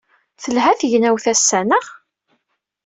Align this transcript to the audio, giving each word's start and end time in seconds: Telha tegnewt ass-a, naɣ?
Telha 0.41 0.71
tegnewt 0.79 1.25
ass-a, 1.31 1.61
naɣ? 1.63 1.85